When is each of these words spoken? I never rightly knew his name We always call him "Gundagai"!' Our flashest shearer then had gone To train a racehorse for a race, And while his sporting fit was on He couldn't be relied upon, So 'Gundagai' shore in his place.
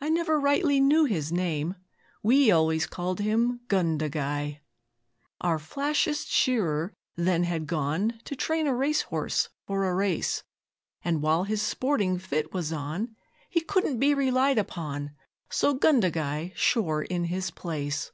I 0.00 0.10
never 0.10 0.38
rightly 0.38 0.78
knew 0.78 1.06
his 1.06 1.32
name 1.32 1.74
We 2.22 2.52
always 2.52 2.86
call 2.86 3.16
him 3.16 3.58
"Gundagai"!' 3.66 4.60
Our 5.40 5.58
flashest 5.58 6.28
shearer 6.28 6.92
then 7.16 7.42
had 7.42 7.66
gone 7.66 8.20
To 8.26 8.36
train 8.36 8.68
a 8.68 8.74
racehorse 8.76 9.48
for 9.66 9.82
a 9.84 9.94
race, 9.96 10.44
And 11.02 11.20
while 11.20 11.42
his 11.42 11.62
sporting 11.62 12.16
fit 12.16 12.52
was 12.54 12.72
on 12.72 13.16
He 13.50 13.60
couldn't 13.60 13.98
be 13.98 14.14
relied 14.14 14.58
upon, 14.58 15.16
So 15.50 15.74
'Gundagai' 15.74 16.52
shore 16.54 17.02
in 17.02 17.24
his 17.24 17.50
place. 17.50 18.12